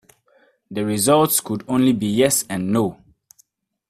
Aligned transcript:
The 0.71 0.83
results 0.83 1.41
could 1.41 1.63
only 1.67 1.93
be 1.93 2.07
'yes' 2.07 2.43
and 2.49 2.73
'no. 2.73 3.03